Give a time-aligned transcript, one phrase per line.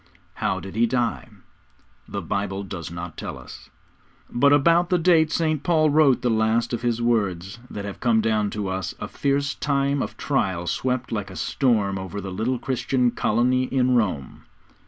[0.33, 1.27] How did he die?
[2.07, 3.69] The Bible does not tell us.
[4.31, 5.61] But about the date St.
[5.61, 9.53] Paul wrote the last of his words that have come down to us, a fierce
[9.53, 14.45] time of trial swept like a storm over the little Christian colony in Rome.